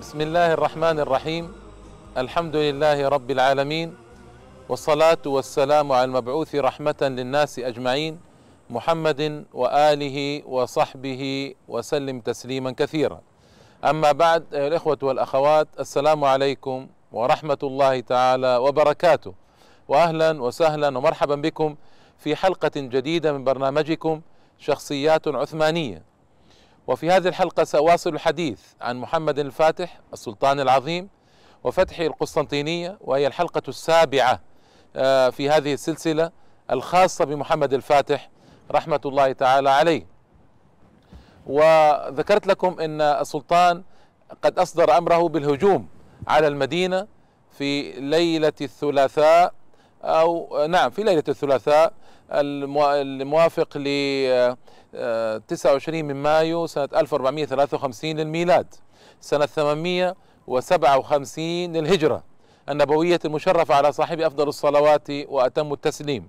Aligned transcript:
بسم 0.00 0.20
الله 0.20 0.52
الرحمن 0.52 1.00
الرحيم 1.00 1.52
الحمد 2.16 2.56
لله 2.56 3.08
رب 3.08 3.30
العالمين 3.30 3.94
والصلاة 4.68 5.18
والسلام 5.26 5.92
على 5.92 6.04
المبعوث 6.04 6.54
رحمة 6.54 6.94
للناس 7.02 7.58
أجمعين 7.58 8.20
محمد 8.70 9.44
وآله 9.52 10.42
وصحبه 10.46 11.54
وسلم 11.68 12.20
تسليما 12.20 12.70
كثيرا 12.72 13.20
أما 13.84 14.12
بعد 14.12 14.54
أيها 14.54 14.68
الإخوة 14.68 14.98
والأخوات 15.02 15.68
السلام 15.80 16.24
عليكم 16.24 16.86
ورحمة 17.12 17.58
الله 17.62 18.00
تعالى 18.00 18.56
وبركاته 18.56 19.34
وأهلا 19.88 20.42
وسهلا 20.42 20.98
ومرحبا 20.98 21.34
بكم 21.34 21.74
في 22.18 22.36
حلقة 22.36 22.70
جديدة 22.76 23.32
من 23.32 23.44
برنامجكم 23.44 24.20
شخصيات 24.58 25.28
عثمانية 25.28 26.02
وفي 26.90 27.10
هذه 27.10 27.28
الحلقة 27.28 27.64
سأواصل 27.64 28.14
الحديث 28.14 28.60
عن 28.80 28.96
محمد 28.96 29.38
الفاتح 29.38 30.00
السلطان 30.12 30.60
العظيم 30.60 31.08
وفتح 31.64 32.00
القسطنطينية 32.00 32.98
وهي 33.00 33.26
الحلقة 33.26 33.62
السابعة 33.68 34.40
في 35.30 35.50
هذه 35.50 35.74
السلسلة 35.74 36.30
الخاصة 36.70 37.24
بمحمد 37.24 37.74
الفاتح 37.74 38.30
رحمة 38.70 39.00
الله 39.06 39.32
تعالى 39.32 39.70
عليه. 39.70 40.06
وذكرت 41.46 42.46
لكم 42.46 42.80
أن 42.80 43.00
السلطان 43.00 43.82
قد 44.42 44.58
أصدر 44.58 44.98
أمره 44.98 45.28
بالهجوم 45.28 45.88
على 46.28 46.46
المدينة 46.46 47.06
في 47.58 47.92
ليلة 47.92 48.52
الثلاثاء 48.60 49.54
أو 50.02 50.66
نعم 50.66 50.90
في 50.90 51.02
ليلة 51.02 51.24
الثلاثاء 51.28 51.92
الموافق 52.32 53.76
ل 53.76 54.56
29 55.48 56.04
من 56.04 56.14
مايو 56.14 56.66
سنة 56.66 56.88
1453 56.96 58.16
للميلاد 58.16 58.74
سنة 59.20 59.46
857 59.46 61.72
للهجرة. 61.72 62.22
النبوية 62.68 63.20
المشرفة 63.24 63.74
على 63.74 63.92
صاحب 63.92 64.20
أفضل 64.20 64.48
الصلوات 64.48 65.10
وأتم 65.10 65.72
التسليم. 65.72 66.28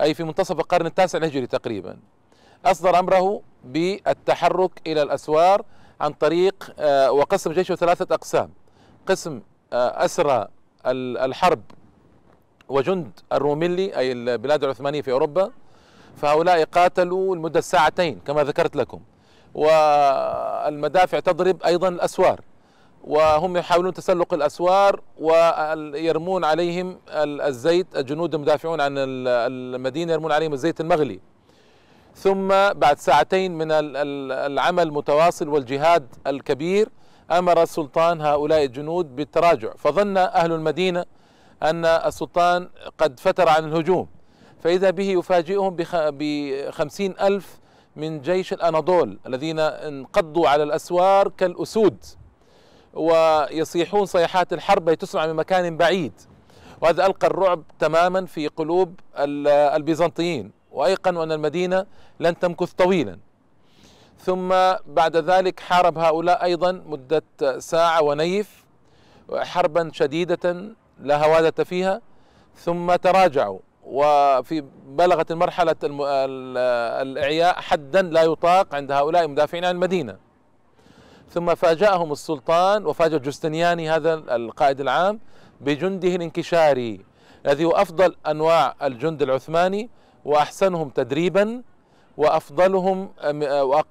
أي 0.00 0.14
في 0.14 0.24
منتصف 0.24 0.60
القرن 0.60 0.86
التاسع 0.86 1.18
الهجري 1.18 1.46
تقريبا. 1.46 1.96
أصدر 2.64 2.98
أمره 2.98 3.42
بالتحرك 3.64 4.70
إلى 4.86 5.02
الأسوار 5.02 5.62
عن 6.00 6.12
طريق 6.12 6.74
وقسم 7.10 7.52
جيشه 7.52 7.74
ثلاثة 7.74 8.14
أقسام. 8.14 8.50
قسم 9.06 9.40
أسرى 9.72 10.48
الحرب 10.86 11.62
وجند 12.70 13.10
الروميلي 13.32 13.96
أي 13.96 14.12
البلاد 14.12 14.64
العثمانية 14.64 15.02
في 15.02 15.12
أوروبا 15.12 15.50
فهؤلاء 16.16 16.64
قاتلوا 16.64 17.36
لمدة 17.36 17.60
ساعتين 17.60 18.20
كما 18.26 18.44
ذكرت 18.44 18.76
لكم. 18.76 19.00
والمدافع 19.54 21.20
تضرب 21.20 21.62
أيضا 21.62 21.88
الأسوار 21.88 22.40
وهم 23.04 23.56
يحاولون 23.56 23.92
تسلق 23.94 24.34
الأسوار 24.34 25.00
ويرمون 25.18 26.44
عليهم 26.44 26.98
الزيت 27.50 27.86
الجنود 27.96 28.34
المدافعون 28.34 28.80
عن 28.80 28.94
المدينة 28.98 30.12
يرمون 30.12 30.32
عليهم 30.32 30.52
الزيت 30.52 30.80
المغلي. 30.80 31.20
ثم 32.14 32.48
بعد 32.72 32.98
ساعتين 32.98 33.58
من 33.58 33.68
العمل 33.70 34.82
المتواصل 34.82 35.48
والجهاد 35.48 36.06
الكبير 36.26 36.88
أمر 37.30 37.62
السلطان 37.62 38.20
هؤلاء 38.20 38.64
الجنود 38.64 39.16
بالتراجع. 39.16 39.72
فظن 39.78 40.16
أهل 40.16 40.52
المدينة 40.52 41.04
أن 41.62 41.84
السلطان 41.84 42.68
قد 42.98 43.20
فتر 43.20 43.48
عن 43.48 43.64
الهجوم 43.64 44.08
فإذا 44.60 44.90
به 44.90 45.10
يفاجئهم 45.10 45.76
بخمسين 45.90 47.14
ألف 47.20 47.58
من 47.96 48.20
جيش 48.20 48.52
الأناضول 48.52 49.18
الذين 49.26 49.58
انقضوا 49.58 50.48
على 50.48 50.62
الأسوار 50.62 51.28
كالأسود 51.28 52.04
ويصيحون 52.94 54.06
صيحات 54.06 54.52
الحرب 54.52 54.94
تسمع 54.94 55.26
من 55.26 55.34
مكان 55.34 55.76
بعيد 55.76 56.12
وهذا 56.80 57.06
ألقى 57.06 57.26
الرعب 57.26 57.62
تماما 57.78 58.26
في 58.26 58.48
قلوب 58.48 59.00
البيزنطيين 59.16 60.52
وأيقنوا 60.72 61.24
أن 61.24 61.32
المدينة 61.32 61.86
لن 62.20 62.38
تمكث 62.38 62.72
طويلا. 62.72 63.18
ثم 64.18 64.48
بعد 64.86 65.16
ذلك 65.16 65.60
حارب 65.60 65.98
هؤلاء 65.98 66.44
أيضا 66.44 66.72
مدة 66.72 67.22
ساعة 67.58 68.02
ونيف 68.02 68.64
حربا 69.34 69.90
شديدة 69.92 70.74
لا 71.02 71.24
هوادة 71.24 71.64
فيها 71.64 72.00
ثم 72.54 72.94
تراجعوا. 72.94 73.58
وفي 73.84 74.64
بلغت 74.86 75.30
المرحلة 75.30 75.76
الإعياء 77.02 77.60
حدا 77.60 78.02
لا 78.02 78.22
يطاق 78.22 78.74
عند 78.74 78.92
هؤلاء 78.92 79.24
المدافعين 79.24 79.64
عن 79.64 79.74
المدينة. 79.74 80.16
ثم 81.28 81.54
فاجأهم 81.54 82.12
السلطان 82.12 82.86
وفاجأ 82.86 83.18
جستنياني 83.18 83.90
هذا 83.90 84.14
القائد 84.14 84.80
العام 84.80 85.20
بجنده 85.60 86.08
الانكشاري 86.08 87.00
الذي 87.46 87.64
هو 87.64 87.70
أفضل 87.70 88.16
أنواع 88.26 88.74
الجند 88.82 89.22
العثماني 89.22 89.90
وأحسنهم 90.24 90.88
تدريبا 90.88 91.62
وأفضلهم 92.16 93.12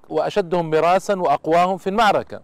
وأشدهم 0.08 0.70
مراسا 0.70 1.14
وأقواهم 1.14 1.78
في 1.78 1.90
المعركة. 1.90 2.40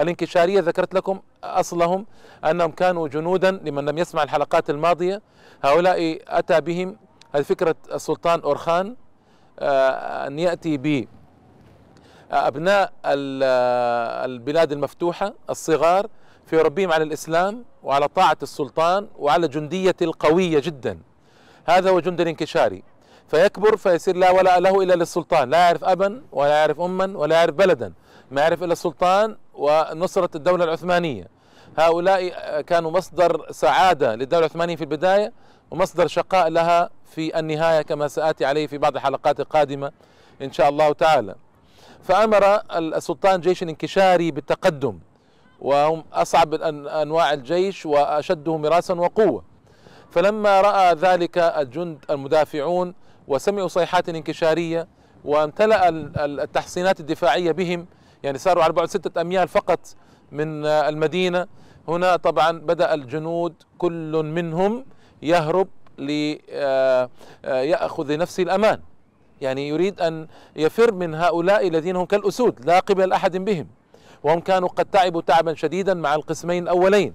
الانكشارية 0.00 0.60
ذكرت 0.60 0.94
لكم 0.94 1.20
أصلهم 1.44 2.06
أنهم 2.44 2.70
كانوا 2.70 3.08
جنودا 3.08 3.50
لمن 3.50 3.84
لم 3.84 3.98
يسمع 3.98 4.22
الحلقات 4.22 4.70
الماضية. 4.70 5.22
هؤلاء 5.64 6.18
أتى 6.28 6.60
بهم 6.60 6.96
فكرة 7.44 7.74
السلطان 7.94 8.40
أورخان 8.40 8.96
أن 9.58 10.38
يأتي 10.38 10.76
ب 10.76 11.08
أبناء 12.30 12.92
البلاد 13.04 14.72
المفتوحة 14.72 15.34
الصغار 15.50 16.06
فيربيهم 16.46 16.92
على 16.92 17.04
الإسلام 17.04 17.64
وعلى 17.82 18.08
طاعة 18.08 18.36
السلطان 18.42 19.08
وعلى 19.18 19.48
جندية 19.48 19.96
القوية 20.02 20.60
جدا. 20.60 20.98
هذا 21.66 21.90
هو 21.90 22.00
جند 22.00 22.20
الانكشاري 22.20 22.82
فيكبر 23.28 23.76
فيصير 23.76 24.16
لا 24.16 24.30
ولاء 24.30 24.60
له 24.60 24.82
إلا 24.82 24.94
للسلطان. 24.94 25.50
لا 25.50 25.58
يعرف 25.58 25.84
أبا 25.84 26.22
ولا 26.32 26.60
يعرف 26.60 26.80
أما 26.80 27.18
ولا 27.18 27.36
يعرف 27.36 27.54
بلدا. 27.54 27.92
ما 28.30 28.40
يعرف 28.40 28.62
إلا 28.62 28.72
السلطان 28.72 29.36
ونصرة 29.54 30.30
الدولة 30.34 30.64
العثمانية. 30.64 31.28
هؤلاء 31.78 32.30
كانوا 32.60 32.90
مصدر 32.90 33.46
سعادة 33.50 34.14
للدولة 34.14 34.46
العثمانية 34.46 34.76
في 34.76 34.82
البداية 34.82 35.32
ومصدر 35.70 36.06
شقاء 36.06 36.48
لها 36.48 36.90
في 37.10 37.38
النهاية 37.38 37.82
كما 37.82 38.08
سآتي 38.08 38.44
عليه 38.44 38.66
في 38.66 38.78
بعض 38.78 38.94
الحلقات 38.96 39.40
القادمة 39.40 39.92
إن 40.42 40.52
شاء 40.52 40.68
الله 40.68 40.92
تعالى. 40.92 41.34
فأمر 42.02 42.60
السلطان 42.76 43.40
جيش 43.40 43.62
انكشاري 43.62 44.30
بالتقدم 44.30 44.98
وهم 45.60 46.04
أصعب 46.12 46.54
أنواع 46.54 47.32
الجيش 47.32 47.86
وأشده 47.86 48.56
مراسا 48.56 48.94
وقوة. 48.94 49.44
فلما 50.10 50.60
رأى 50.60 50.94
ذلك 50.94 51.38
الجند 51.38 52.04
المدافعون 52.10 52.94
وسمعوا 53.28 53.68
صيحات 53.68 54.08
انكشارية 54.08 54.88
وامتلأ 55.24 55.88
التحصينات 56.18 57.00
الدفاعية 57.00 57.52
بهم 57.52 57.86
يعني 58.22 58.38
صاروا 58.38 58.64
على 58.64 58.72
بعد 58.72 58.88
ستة 58.88 59.20
أميال 59.20 59.48
فقط 59.48 59.80
من 60.32 60.66
المدينة. 60.66 61.46
هنا 61.88 62.16
طبعا 62.16 62.58
بدأ 62.58 62.94
الجنود 62.94 63.54
كل 63.78 64.22
منهم 64.24 64.84
يهرب 65.22 65.68
ليأخذ 67.44 68.12
لنفسه 68.14 68.42
الأمان. 68.42 68.80
يعني 69.40 69.68
يريد 69.68 70.00
أن 70.00 70.28
يفر 70.56 70.92
من 70.92 71.14
هؤلاء 71.14 71.68
الذين 71.68 71.96
هم 71.96 72.04
كالأسود 72.04 72.64
لا 72.64 72.78
قبل 72.78 73.12
أحد 73.12 73.36
بهم. 73.36 73.66
وهم 74.22 74.40
كانوا 74.40 74.68
قد 74.68 74.84
تعبوا 74.84 75.20
تعبا 75.20 75.54
شديدا 75.54 75.94
مع 75.94 76.14
القسمين 76.14 76.62
الأولين. 76.62 77.14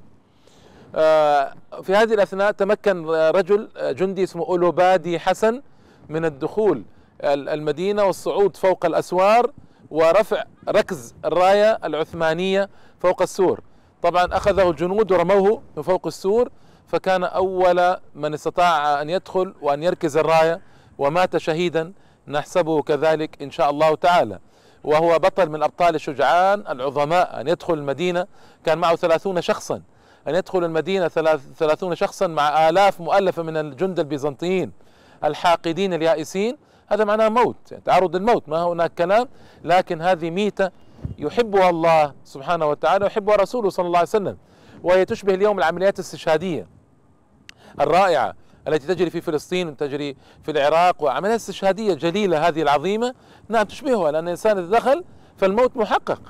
في 1.84 1.96
هذه 1.96 2.14
الأثناء 2.14 2.52
تمكن 2.52 3.06
رجل 3.10 3.70
جندي 3.78 4.24
اسمه 4.24 4.46
أولوبادي 4.46 5.20
حسن 5.20 5.62
من 6.10 6.26
الدخول 6.26 6.84
المدينة 7.24 8.04
والصعود 8.04 8.58
فوق 8.58 8.86
الأسوار. 8.86 9.52
ورفع 9.94 10.44
ركز 10.70 11.16
الراية 11.26 11.80
العثمانية 11.84 12.70
فوق 13.00 13.22
السور. 13.22 13.60
طبعا 14.02 14.38
أخذه 14.38 14.70
الجنود 14.70 15.12
ورموه 15.12 15.62
من 15.78 15.84
فوق 15.84 16.08
السور 16.08 16.50
فكان 16.88 17.24
أول 17.24 17.98
من 18.16 18.34
استطاع 18.34 19.02
أن 19.02 19.10
يدخل 19.10 19.54
وأن 19.62 19.84
يركز 19.84 20.18
الراية 20.18 20.62
ومات 20.98 21.38
شهيدا. 21.38 21.94
نحسبه 22.28 22.82
كذلك 22.82 23.42
إن 23.42 23.52
شاء 23.52 23.70
الله 23.70 23.96
تعالى. 23.96 24.40
وهو 24.84 25.20
بطل 25.20 25.50
من 25.50 25.64
أبطال 25.64 25.96
الشجعان 25.96 26.64
العظماء. 26.70 27.42
أن 27.42 27.48
يدخل 27.48 27.74
المدينة 27.74 28.28
كان 28.66 28.78
معه 28.78 28.96
ثلاثون 28.96 29.42
شخصا. 29.42 29.82
أن 30.28 30.36
يدخل 30.36 30.64
المدينة 30.64 31.08
ثلاثون 31.58 31.96
شخصا 31.96 32.28
مع 32.28 32.70
آلاف 32.70 33.02
مؤلفة 33.02 33.44
من 33.44 33.58
الجند 33.58 34.00
البيزنطيين 34.00 34.72
الحاقدين 35.24 35.94
اليائسين. 35.94 36.58
هذا 36.88 37.04
معناه 37.04 37.30
موت 37.30 37.72
يعني 37.72 37.84
تعرض 37.86 38.16
الموت 38.16 38.50
ما 38.50 38.64
هناك 38.64 38.94
كلام 38.94 39.28
لكن 39.64 40.02
هذه 40.02 40.30
ميتة 40.30 40.70
يحبها 41.18 41.70
الله 41.70 42.14
سبحانه 42.24 42.66
وتعالى 42.66 43.06
ويحبها 43.06 43.36
رسوله 43.36 43.70
صلى 43.70 43.86
الله 43.88 43.98
عليه 43.98 44.10
وسلم 44.10 44.38
وهي 44.84 45.06
تشبه 45.06 45.34
اليوم 45.34 45.60
العمليات 45.60 46.00
الاستشهادية 46.00 46.68
الرائعة 47.82 48.34
التي 48.68 48.88
تجري 48.88 49.10
في 49.10 49.22
فلسطين 49.22 49.68
وتجري 49.68 50.16
في 50.44 50.52
العراق 50.52 51.04
وعمليات 51.04 51.40
استشهادية 51.40 51.94
جليلة 51.94 52.48
هذه 52.48 52.62
العظيمة. 52.62 53.14
نعم 53.50 53.64
تشبهها 53.64 54.12
لأن 54.12 54.24
الإنسان 54.24 54.58
إذا 54.58 54.78
دخل 54.78 55.04
فالموت 55.38 55.78
محقق. 55.78 56.22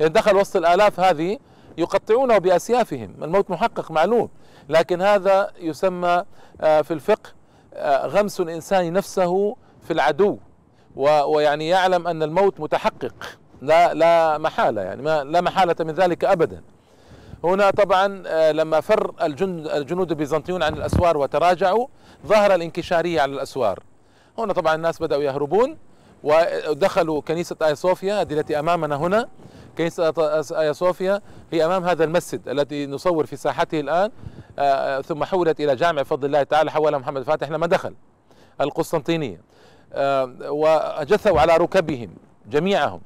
يعني 0.00 0.12
دخل 0.12 0.36
وسط 0.36 0.56
الآلاف 0.56 1.00
هذه 1.00 1.38
يقطعونه 1.78 2.38
بأسيافهم 2.38 3.14
الموت 3.22 3.50
محقق 3.50 3.90
معلوم. 3.90 4.28
لكن 4.68 5.02
هذا 5.02 5.50
يسمى 5.60 6.24
آه، 6.60 6.82
في 6.82 6.94
الفقه 6.94 7.30
آه، 7.74 8.06
غمس 8.06 8.40
الإنسان 8.40 8.92
نفسه 8.92 9.56
في 9.84 9.92
العدو. 9.92 10.38
ويعني 10.96 11.68
يعلم 11.68 12.06
أن 12.06 12.22
الموت 12.22 12.60
متحقق. 12.60 13.14
لا 13.62 13.94
لا 13.94 14.38
محالة 14.38 14.82
يعني 14.82 15.02
ما 15.02 15.24
لا 15.24 15.40
محالة 15.40 15.76
من 15.80 15.90
ذلك 15.90 16.24
أبدا. 16.24 16.62
هنا 17.44 17.70
طبعا 17.70 18.22
آه، 18.26 18.52
لما 18.52 18.80
فر 18.80 19.14
الجنود 19.22 20.10
البيزنطيون 20.10 20.62
عن 20.62 20.74
الأسوار 20.74 21.16
وتراجعوا 21.16 21.86
ظهر 22.26 22.54
الانكشارية 22.54 23.20
على 23.20 23.32
الأسوار. 23.32 23.78
هنا 24.38 24.52
طبعا 24.52 24.74
الناس 24.74 25.02
بدأوا 25.02 25.22
يهربون 25.22 25.76
ودخلوا 26.22 27.20
كنيسة 27.20 27.56
آيا 27.62 27.74
صوفيا 27.74 28.20
هذه 28.20 28.32
التي 28.32 28.58
أمامنا 28.58 28.96
هنا. 28.96 29.28
كنيسة 29.78 30.14
آيا 30.60 30.72
صوفيا 30.72 31.20
هي 31.52 31.64
أمام 31.64 31.84
هذا 31.84 32.04
المسجد 32.04 32.48
الذي 32.48 32.86
نصور 32.86 33.26
في 33.26 33.36
ساحته 33.36 33.80
الآن. 33.80 34.10
آه، 34.58 35.00
ثم 35.00 35.24
حولت 35.24 35.60
إلى 35.60 35.76
جامع 35.76 36.02
بفضل 36.02 36.26
الله 36.26 36.42
تعالى 36.42 36.70
حولها 36.70 36.98
محمد 36.98 37.16
الفاتح 37.16 37.50
لما 37.50 37.66
دخل. 37.66 37.94
القسطنطينية. 38.60 39.36
آه، 39.36 39.42
وجثوا 40.48 41.40
على 41.40 41.56
ركبهم 41.56 42.10
جميعهم 42.50 43.00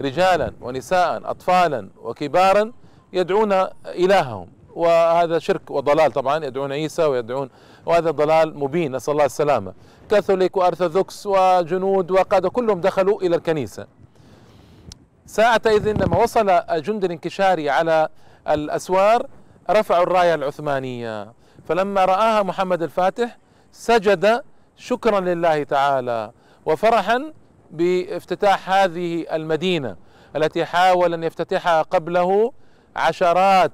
رجالا 0.00 0.52
ونساء 0.60 1.30
أطفالا 1.30 1.88
وكبارا 2.02 2.72
يدعون 3.12 3.52
إلههم. 3.86 4.48
وهذا 4.74 5.38
شرك 5.38 5.70
وضلال 5.70 6.12
طبعا 6.12 6.44
يدعون 6.44 6.72
عيسى 6.72 7.04
ويدعون 7.04 7.50
وهذا 7.86 8.10
ضلال 8.10 8.58
مبين 8.58 8.96
نسأل 8.96 9.12
الله 9.12 9.24
السلامة. 9.24 9.72
كاثوليك 10.10 10.56
وأرثوذكس 10.56 11.26
وجنود 11.26 12.10
وقادة 12.10 12.50
كلهم 12.50 12.80
دخلوا 12.80 13.22
إلى 13.22 13.36
الكنيسة. 13.36 13.86
ساعتئذ 15.26 15.92
لما 15.92 16.22
وصل 16.22 16.50
الجند 16.50 17.04
الانكشاري 17.04 17.70
على 17.70 18.08
الأسوار 18.48 19.26
رفعوا 19.70 20.02
الراية 20.02 20.34
العثمانية. 20.34 21.32
فلما 21.68 22.04
رآها 22.04 22.42
محمد 22.42 22.82
الفاتح 22.82 23.38
سجد 23.72 24.42
شكرا 24.78 25.20
لله 25.20 25.62
تعالى 25.62 26.30
وفرحا 26.66 27.32
بافتتاح 27.70 28.70
هذه 28.70 29.26
المدينة 29.32 29.96
التي 30.36 30.64
حاول 30.64 31.14
أن 31.14 31.24
يفتتحها 31.24 31.82
قبله 31.82 32.52
عشرات 32.96 33.72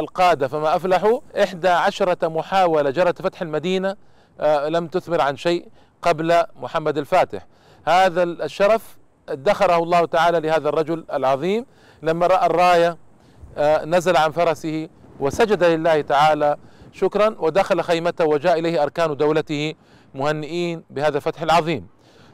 القادة. 0.00 0.48
فما 0.48 0.76
أفلحوا 0.76 1.20
إحدى 1.42 1.68
عشرة 1.68 2.28
محاولة 2.28 2.90
جرت 2.90 3.22
فتح 3.22 3.42
المدينة 3.42 3.96
آه، 4.40 4.68
لم 4.68 4.86
تثمر 4.86 5.20
عن 5.20 5.36
شيء 5.36 5.68
قبل 6.02 6.42
محمد 6.56 6.98
الفاتح. 6.98 7.46
هذا 7.86 8.22
الشرف 8.22 8.98
ادخره 9.28 9.82
الله 9.82 10.06
تعالى 10.06 10.40
لهذا 10.40 10.68
الرجل 10.68 11.04
العظيم. 11.12 11.66
لما 12.02 12.26
رأى 12.26 12.46
الراية 12.46 12.96
آه، 13.58 13.84
نزل 13.84 14.16
عن 14.16 14.30
فرسه 14.30 14.88
وسجد 15.20 15.64
لله 15.64 16.00
تعالى 16.00 16.56
شكرا. 16.98 17.36
ودخل 17.38 17.82
خيمته 17.82 18.24
وجاء 18.24 18.58
إليه 18.58 18.82
أركان 18.82 19.16
دولته 19.16 19.74
مهنئين 20.14 20.82
بهذا 20.90 21.16
الفتح 21.16 21.42
العظيم. 21.42 21.86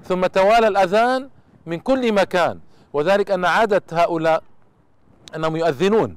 ثم 0.08 0.26
توالى 0.26 0.68
الأذان 0.68 1.28
من 1.66 1.78
كل 1.78 2.12
مكان. 2.12 2.60
وذلك 2.92 3.30
أن 3.30 3.44
عادة 3.44 3.82
هؤلاء 3.92 4.42
أنهم 5.36 5.56
يؤذنون. 5.56 6.16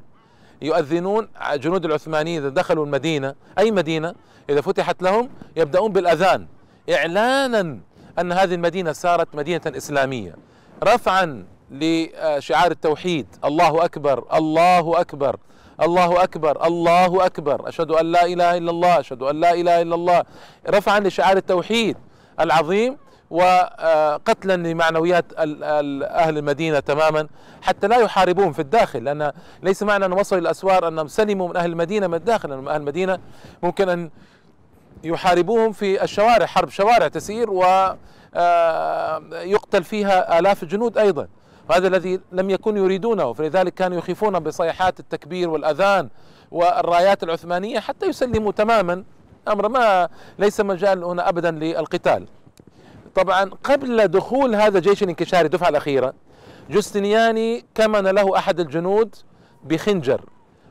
يؤذنون 0.61 1.27
جنود 1.53 1.85
العثمانيين 1.85 2.41
إذا 2.41 2.49
دخلوا 2.49 2.85
المدينة 2.85 3.35
أي 3.59 3.71
مدينة؟ 3.71 4.15
إذا 4.49 4.61
فتحت 4.61 5.03
لهم 5.03 5.29
يبدأون 5.55 5.91
بالأذان. 5.91 6.47
إعلانا 6.89 7.79
أن 8.19 8.31
هذه 8.31 8.53
المدينة 8.53 8.91
صارت 8.91 9.35
مدينة 9.35 9.61
إسلامية. 9.67 10.35
رفعا 10.83 11.45
لشعار 11.71 12.71
التوحيد. 12.71 13.27
الله 13.45 13.85
أكبر 13.85 14.23
الله 14.37 15.01
أكبر. 15.01 15.37
الله 15.81 16.23
أكبر 16.23 16.65
الله 16.67 17.25
أكبر 17.25 17.69
أشهد 17.69 17.91
أن 17.91 18.11
لا 18.11 18.25
إله 18.25 18.57
إلا 18.57 18.71
الله 18.71 18.99
أشهد 18.99 19.21
أن 19.21 19.39
لا 19.39 19.53
إله 19.53 19.81
إلا 19.81 19.95
الله 19.95 20.23
رفعا 20.69 20.99
لشعار 20.99 21.37
التوحيد 21.37 21.97
العظيم 22.39 22.97
وقتلا 23.29 24.55
لمعنويات 24.57 25.25
أهل 25.37 26.37
المدينة 26.37 26.79
تماما 26.79 27.27
حتى 27.61 27.87
لا 27.87 27.97
يحاربون 27.97 28.51
في 28.51 28.59
الداخل 28.59 29.03
لأن 29.03 29.31
ليس 29.63 29.83
معنى 29.83 30.05
أن 30.05 30.13
وصلوا 30.13 30.41
الأسوار 30.41 30.87
أنهم 30.87 31.07
سلموا 31.07 31.49
من 31.49 31.57
أهل 31.57 31.69
المدينة 31.71 32.07
من 32.07 32.13
الداخل 32.13 32.49
لأن 32.49 32.67
أهل 32.67 32.81
المدينة 32.81 33.19
ممكن 33.63 33.89
أن 33.89 34.09
يحاربوهم 35.03 35.71
في 35.71 36.03
الشوارع 36.03 36.45
حرب 36.45 36.69
شوارع 36.69 37.07
تسير 37.07 37.49
ويقتل 38.35 39.83
فيها 39.83 40.39
آلاف 40.39 40.63
الجنود 40.63 40.97
أيضا 40.97 41.27
وهذا 41.69 41.87
الذي 41.87 42.19
لم 42.31 42.49
يكونوا 42.49 42.85
يريدونه 42.85 43.33
فلذلك 43.33 43.73
كانوا 43.73 43.97
يخيفون 43.97 44.39
بصيحات 44.39 44.99
التكبير 44.99 45.49
والأذان 45.49 46.09
والرايات 46.51 47.23
العثمانية 47.23 47.79
حتى 47.79 48.05
يسلموا 48.05 48.51
تماما. 48.51 49.03
أمر 49.47 49.69
ما 49.69 50.09
ليس 50.39 50.61
مجال 50.61 51.03
هنا 51.03 51.29
أبدا 51.29 51.51
للقتال. 51.51 52.25
طبعا 53.15 53.49
قبل 53.63 54.07
دخول 54.07 54.55
هذا 54.55 54.77
الجيش 54.77 55.03
الانكشاري 55.03 55.45
الدفعة 55.45 55.69
الأخيرة 55.69 56.13
جوستنياني 56.69 57.65
كمن 57.75 58.07
له 58.07 58.37
أحد 58.37 58.59
الجنود 58.59 59.15
بخنجر 59.63 60.21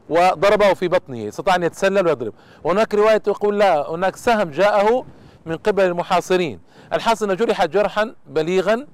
وضربه 0.08 0.74
في 0.74 0.88
بطنه 0.88 1.28
استطاع 1.28 1.54
أن 1.54 1.62
يتسلل 1.62 2.06
ويضرب. 2.06 2.32
وهناك 2.64 2.94
رواية 2.94 3.16
تقول 3.16 3.58
لا 3.58 3.90
هناك 3.90 4.16
سهم 4.16 4.50
جاءه 4.50 5.04
من 5.46 5.56
قبل 5.56 5.84
المحاصرين. 5.84 6.60
الحاصل 6.92 7.24
أنه 7.24 7.34
جرح 7.34 7.64
جرحا 7.64 8.14
بليغا 8.26 8.86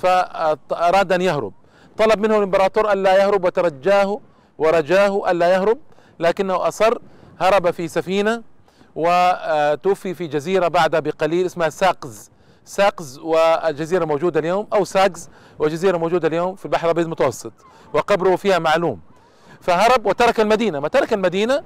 فأراد 0.00 1.12
أن 1.12 1.20
يهرب. 1.20 1.52
طلب 1.96 2.20
منه 2.20 2.36
الإمبراطور 2.36 2.92
ألا 2.92 3.18
يهرب 3.18 3.44
وترجاه 3.44 4.20
ورجاه 4.58 5.30
ألا 5.30 5.48
يهرب 5.52 5.78
لكنه 6.20 6.68
أصر 6.68 6.98
هرب 7.40 7.70
في 7.70 7.88
سفينة 7.88 8.42
وتوفي 8.94 10.14
في 10.14 10.26
جزيرة 10.26 10.68
بعد 10.68 10.96
بقليل 10.96 11.46
اسمها 11.46 11.68
ساقز. 11.68 12.30
ساقز 12.64 13.18
والجزيرة 13.18 14.04
موجودة 14.04 14.40
اليوم 14.40 14.66
أو 14.72 14.84
ساقز 14.84 15.28
وجزيرة 15.58 15.98
موجودة 15.98 16.28
اليوم 16.28 16.54
في 16.54 16.64
البحر 16.64 16.84
الأبيض 16.84 17.04
المتوسط 17.04 17.52
وقبره 17.92 18.36
فيها 18.36 18.58
معلوم. 18.58 19.00
فهرب 19.60 20.06
وترك 20.06 20.40
المدينة. 20.40 20.80
ما 20.80 20.88
ترك 20.88 21.12
المدينة 21.12 21.62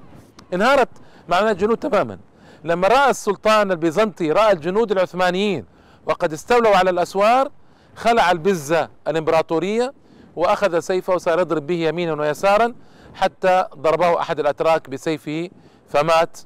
انهارت 0.55 0.89
معناه 1.29 1.51
الجنود 1.51 1.77
تماما. 1.77 2.19
لما 2.65 2.89
رأى 2.89 3.11
السلطان 3.11 3.71
البيزنطي 3.71 4.33
رأى 4.33 4.53
الجنود 4.53 4.93
العثمانيين 4.93 5.65
وقد 6.07 6.33
استولوا 6.33 6.77
على 6.77 6.91
الأسوار 6.91 7.51
خلع 7.96 8.31
البزة 8.31 8.88
الإمبراطورية 9.08 9.93
وأخذ 10.37 10.79
سيفه 10.81 11.14
وصار 11.14 11.41
يضرب 11.41 11.67
به 11.67 11.74
يمينا 11.89 12.13
ويسارا 12.13 12.74
حتى 13.15 13.65
ضربه 13.77 14.20
أحد 14.20 14.41
الأتراك 14.41 14.91
بسيفه 14.91 15.48
فمات 15.89 16.39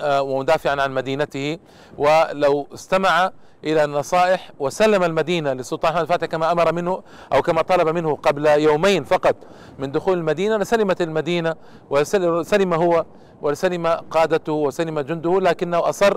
آه، 0.00 0.22
ومدافعا 0.22 0.82
عن 0.82 0.94
مدينته. 0.94 1.58
ولو 1.98 2.66
استمع 2.74 3.30
إلى 3.64 3.84
النصائح 3.84 4.50
وسلم 4.58 5.02
المدينة 5.04 5.52
للسلطان 5.52 5.90
أحمد 5.92 6.02
الفاتح 6.02 6.26
كما 6.26 6.52
أمر 6.52 6.72
منه 6.72 7.02
أو 7.32 7.42
كما 7.42 7.62
طلب 7.62 7.88
منه 7.88 8.14
قبل 8.16 8.46
يومين 8.46 9.04
فقط 9.04 9.36
من 9.78 9.92
دخول 9.92 10.18
المدينة 10.18 10.56
لسلمت 10.56 11.02
المدينة 11.02 11.54
وسلم 11.90 12.74
هو 12.74 13.04
وسلم 13.42 13.86
قادته 13.86 14.52
وسلم 14.52 15.00
جنده 15.00 15.40
لكنه 15.40 15.88
أصر 15.88 16.16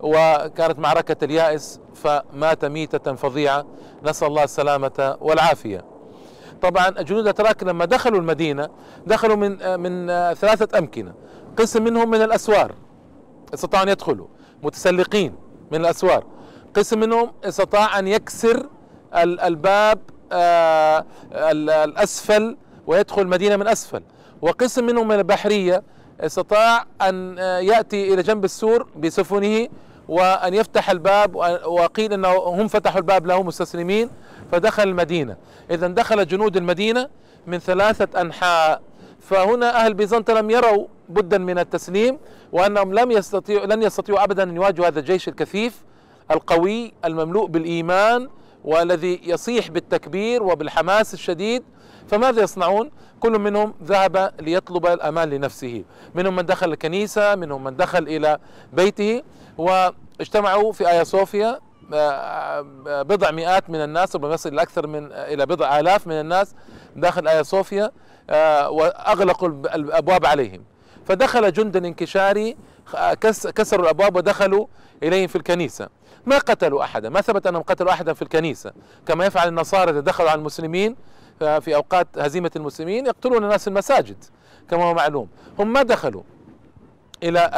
وكانت 0.00 0.78
معركة 0.78 1.24
اليائس 1.24 1.80
فمات 1.94 2.64
ميتة 2.64 3.14
فظيعة. 3.14 3.66
نسأل 4.04 4.28
الله 4.28 4.44
السلامة 4.44 5.16
والعافية. 5.20 5.84
طبعا 6.62 6.88
الجنود 6.88 7.22
الاتراك 7.22 7.62
لما 7.62 7.84
دخلوا 7.84 8.20
المدينة 8.20 8.68
دخلوا 9.06 9.36
من 9.36 9.80
من 9.80 10.06
ثلاثة 10.34 10.78
أمكنة. 10.78 11.14
قسم 11.56 11.84
منهم 11.84 12.10
من 12.10 12.22
الأسوار 12.22 12.74
استطاعوا 13.54 13.84
أن 13.84 13.88
يدخلوا. 13.88 14.26
متسلقين 14.62 15.34
من 15.72 15.80
الأسوار. 15.80 16.24
قسم 16.74 17.00
منهم 17.00 17.32
استطاع 17.44 17.98
أن 17.98 18.08
يكسر 18.08 18.66
الباب 19.14 19.98
آه، 20.32 21.04
الأسفل 21.84 22.56
ويدخل 22.86 23.22
المدينة 23.22 23.56
من 23.56 23.68
أسفل. 23.68 24.02
وقسم 24.42 24.86
منهم 24.86 25.08
من 25.08 25.14
البحرية 25.18 25.82
استطاع 26.20 26.84
أن 27.02 27.38
آه، 27.38 27.58
يأتي 27.58 28.14
إلى 28.14 28.22
جنب 28.22 28.44
السور 28.44 28.88
بسفنه 28.96 29.68
وأن 30.08 30.54
يفتح 30.54 30.90
الباب 30.90 31.34
وقيل 31.66 32.12
إنه 32.12 32.28
هم 32.28 32.68
فتحوا 32.68 32.98
الباب 32.98 33.26
له 33.26 33.42
مستسلمين 33.42 34.10
فدخل 34.52 34.82
المدينة. 34.82 35.36
اذا 35.70 35.86
دخل 35.86 36.26
جنود 36.26 36.56
المدينة 36.56 37.08
من 37.46 37.58
ثلاثة 37.58 38.20
أنحاء. 38.20 38.82
فهنا 39.20 39.84
أهل 39.84 39.94
بيزنطة 39.94 40.32
لم 40.32 40.50
يروا 40.50 40.86
بدا 41.08 41.38
من 41.38 41.58
التسليم 41.58 42.18
وأنهم 42.52 42.94
لم 42.94 43.10
يستطيعوا 43.10 43.66
لن 43.66 43.82
يستطيعوا 43.82 44.24
ابدا 44.24 44.42
أن 44.42 44.56
يواجهوا 44.56 44.86
هذا 44.86 45.00
الجيش 45.00 45.28
الكثيف 45.28 45.82
القوي 46.30 46.92
المملوء 47.04 47.46
بالإيمان 47.46 48.28
والذي 48.64 49.20
يصيح 49.24 49.70
بالتكبير 49.70 50.42
وبالحماس 50.42 51.14
الشديد 51.14 51.62
فماذا 52.08 52.42
يصنعون؟ 52.42 52.90
كل 53.20 53.38
منهم 53.38 53.74
ذهب 53.84 54.32
ليطلب 54.40 54.86
الأمان 54.86 55.30
لنفسه، 55.30 55.84
منهم 56.14 56.36
من 56.36 56.46
دخل 56.46 56.72
الكنيسة، 56.72 57.34
منهم 57.34 57.64
من 57.64 57.76
دخل 57.76 58.02
إلى 58.02 58.38
بيته 58.72 59.22
واجتمعوا 59.58 60.72
في 60.72 60.88
آيا 60.88 61.04
صوفيا 61.04 61.60
آه، 61.94 62.60
بضع 62.86 63.30
مئات 63.30 63.70
من 63.70 63.84
الناس 63.84 64.16
ربما 64.16 64.34
يصل 64.34 64.48
إلى 64.48 64.62
أكثر 64.62 64.86
من 64.86 65.12
إلى 65.12 65.46
بضع 65.46 65.80
آلاف 65.80 66.06
من 66.06 66.12
الناس 66.12 66.54
داخل 66.96 67.28
آيا 67.28 67.42
صوفيا 67.42 67.90
آه، 68.30 68.70
وأغلقوا 68.70 69.48
الأبواب 69.48 70.26
عليهم. 70.26 70.64
فدخل 71.04 71.52
جند 71.52 71.76
انكشاري 71.76 72.56
كسروا 73.54 73.84
الأبواب 73.84 74.16
ودخلوا 74.16 74.66
إليهم 75.02 75.26
في 75.26 75.36
الكنيسة. 75.36 75.88
ما 76.26 76.38
قتلوا 76.38 76.84
أحدا؟ 76.84 77.08
ما 77.08 77.20
ثبت 77.20 77.46
أنهم 77.46 77.62
قتلوا 77.62 77.92
أحدا 77.92 78.12
في 78.12 78.22
الكنيسة. 78.22 78.72
كما 79.06 79.26
يفعل 79.26 79.48
النصارى 79.48 79.90
إذا 79.90 80.00
دخلوا 80.00 80.30
على 80.30 80.38
المسلمين 80.38 80.96
في 81.38 81.74
أوقات 81.74 82.06
هزيمة 82.18 82.50
المسلمين 82.56 83.06
يقتلون 83.06 83.44
الناس 83.44 83.62
في 83.62 83.68
المساجد 83.68 84.24
كما 84.70 84.84
هو 84.84 84.94
معلوم. 84.94 85.28
هم 85.58 85.72
ما 85.72 85.82
دخلوا 85.82 86.22
إلى 87.22 87.50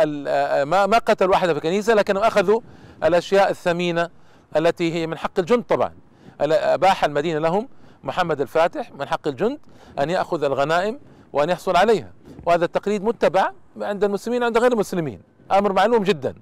ما 0.66 0.87
ما 0.87 0.99
قتلوا 0.99 1.35
أحدا 1.35 1.52
في 1.52 1.58
الكنيسة 1.58 1.94
لكنهم 1.94 2.23
أخذوا 2.23 2.61
الأشياء 3.04 3.50
الثمينة 3.50 4.11
التي 4.56 4.92
هي 4.94 5.06
من 5.06 5.18
حق 5.18 5.38
الجند 5.38 5.62
طبعا. 5.62 5.92
أباح 6.40 7.04
المدينة 7.04 7.38
لهم 7.38 7.68
محمد 8.04 8.40
الفاتح 8.40 8.92
من 8.92 9.08
حق 9.08 9.28
الجند 9.28 9.58
أن 9.99 10.11
يأخذ 10.11 10.44
الغنائم 10.44 11.00
وأن 11.32 11.50
يحصل 11.50 11.76
عليها. 11.76 12.12
وهذا 12.47 12.64
التقليد 12.64 13.04
متبع 13.04 13.50
عند 13.80 14.04
المسلمين 14.04 14.42
عند 14.42 14.58
غير 14.58 14.73
المسلمين. 14.73 15.20
أمر 15.52 15.73
معلوم 15.73 16.02
جدا. 16.02 16.35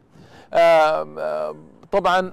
طبعا 1.93 2.33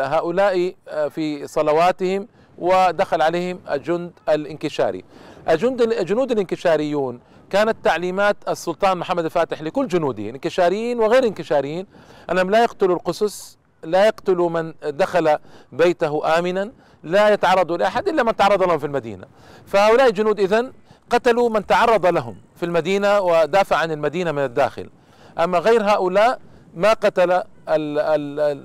هؤلاء 0.00 0.74
في 1.10 1.46
صلواتهم 1.46 2.28
ودخل 2.58 3.22
عليهم 3.22 3.60
الجند 3.70 4.12
الانكشاري. 4.28 5.04
الجند 5.50 5.82
الجنود 5.82 6.32
الانكشاريون 6.32 7.20
كانت 7.50 7.76
تعليمات 7.84 8.36
السلطان 8.48 8.98
محمد 8.98 9.24
الفاتح 9.24 9.62
لكل 9.62 9.88
جنوده 9.88 10.22
انكشاريين 10.22 11.00
وغير 11.00 11.24
انكشاريين. 11.24 11.86
أنهم 12.30 12.50
لا 12.50 12.62
يقتلوا 12.62 12.96
القسس 12.96 13.58
لا 13.84 14.06
يقتلوا 14.06 14.50
من 14.50 14.74
دخل 14.82 15.36
بيته 15.72 16.38
امنا 16.38 16.72
لا 17.02 17.28
يتعرضوا 17.28 17.76
لأحد 17.76 18.08
إلا 18.08 18.22
من 18.22 18.36
تعرض 18.36 18.62
لهم 18.62 18.78
في 18.78 18.86
المدينة. 18.86 19.26
فهؤلاء 19.66 20.08
الجنود 20.08 20.40
اذا 20.40 20.72
قتلوا 21.10 21.50
من 21.50 21.66
تعرض 21.66 22.06
لهم 22.06 22.36
في 22.56 22.62
المدينة 22.64 23.20
ودافع 23.20 23.76
عن 23.76 23.90
المدينة 23.92 24.32
من 24.32 24.44
الداخل. 24.44 24.90
أما 25.38 25.58
غير 25.58 25.82
هؤلاء 25.82 26.40
ما 26.74 26.92
قتل 26.92 27.42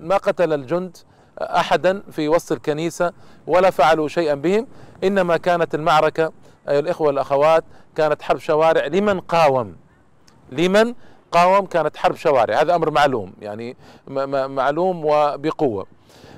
ما 0.04 0.18
قتل 0.18 0.54
الجند 0.54 0.98
أحدا 1.44 2.04
في 2.12 2.30
وسط 2.30 2.52
الكنيسة 2.52 3.14
ولا 3.48 3.70
فعلوا 3.70 4.08
شيئا 4.08 4.34
بهم. 4.34 4.68
إنما 5.04 5.38
كانت 5.38 5.76
المعركة 5.76 6.32
أيها 6.70 6.80
الإخوة 6.80 7.08
والأخوات 7.08 7.64
كانت 7.96 8.22
حرب 8.22 8.40
شوارع. 8.40 8.86
لمن 8.86 9.20
قاوم؟ 9.20 9.76
لمن 10.52 10.94
قاوم 11.32 11.66
كانت 11.66 11.98
حرب 11.98 12.16
شوارع. 12.16 12.62
هذا 12.62 12.76
أمر 12.76 12.92
معلوم 12.92 13.34
يعني 13.42 13.78
معلوم 14.48 15.06
وبقوة. 15.06 15.86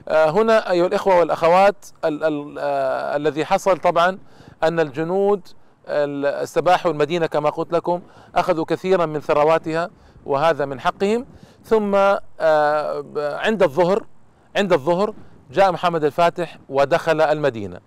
آه، 0.08 0.30
هنا 0.30 0.72
أيها 0.72 0.88
الإخوة 0.88 1.20
والأخوات 1.20 1.86
ال 2.06 2.24
ال 2.24 2.56
آه، 2.60 3.16
الذي 3.16 3.46
حصل 3.46 3.78
طبعا 3.78 4.18
أن 4.64 4.80
الجنود 4.80 5.42
استباحوا 5.88 6.92
المدينة 6.92 7.26
كما 7.26 7.50
قلت 7.50 7.74
لكم 7.74 8.02
أخذوا 8.36 8.66
كثيرا 8.66 9.06
من 9.06 9.20
ثرواتها 9.20 9.90
وهذا 10.26 10.66
من 10.66 10.80
حقهم. 10.80 11.26
ثم 11.64 11.96
آه، 11.96 13.04
عند 13.18 13.64
الظهر 13.64 14.04
عند 14.56 14.74
الظهر 14.74 15.14
جاء 15.52 15.72
محمد 15.72 16.04
الفاتح 16.04 16.58
ودخل 16.70 17.22
المدينة. 17.22 17.80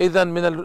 اذا 0.00 0.24
من 0.24 0.64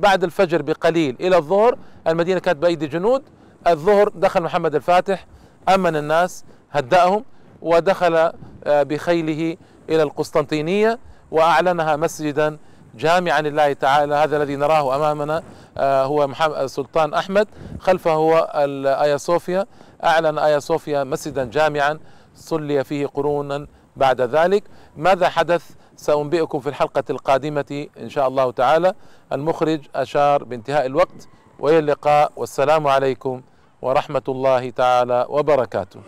بعد 0.00 0.24
الفجر 0.24 0.62
بقليل 0.62 1.16
إلى 1.20 1.36
الظهر 1.36 1.78
المدينة 2.06 2.40
كانت 2.40 2.58
بأيدي 2.58 2.86
جنود. 2.86 3.22
الظهر 3.66 4.08
دخل 4.08 4.42
محمد 4.42 4.74
الفاتح 4.74 5.26
أمن 5.68 5.96
الناس 5.96 6.44
هدأهم 6.70 7.24
ودخل 7.62 8.32
آه، 8.64 8.82
بخيله 8.82 9.56
إلى 9.90 10.02
القسطنطينية 10.02 10.98
وأعلنها 11.30 11.96
مسجدا 11.96 12.58
جامعا 12.94 13.40
لله 13.40 13.72
تعالى. 13.72 14.14
هذا 14.14 14.36
الذي 14.36 14.56
نراه 14.56 14.96
أمامنا 14.96 15.42
آه، 15.78 16.04
هو 16.04 16.26
محمد 16.26 16.66
سلطان 16.66 17.14
أحمد. 17.14 17.48
خلفه 17.80 18.12
هو 18.12 18.52
الايا 18.54 19.16
صوفيا. 19.16 19.66
أعلن 20.04 20.38
آيا 20.38 20.58
صوفيا 20.58 21.04
مسجدا 21.04 21.44
جامعا 21.44 21.98
صلي 22.34 22.84
فيه 22.84 23.06
قرونا 23.06 23.66
بعد 23.96 24.20
ذلك. 24.20 24.64
ماذا 24.96 25.28
حدث؟ 25.28 25.70
سأنبئكم 25.96 26.60
في 26.60 26.68
الحلقة 26.68 27.04
القادمة 27.10 27.86
إن 28.00 28.08
شاء 28.08 28.28
الله 28.28 28.50
تعالى. 28.50 28.94
المخرج 29.32 29.80
أشار 29.94 30.44
بانتهاء 30.44 30.86
الوقت 30.86 31.28
وإلى 31.58 31.78
اللقاء. 31.78 32.32
والسلام 32.36 32.86
عليكم 32.86 33.42
ورحمة 33.82 34.22
الله 34.28 34.70
تعالى 34.70 35.26
وبركاته. 35.28 36.00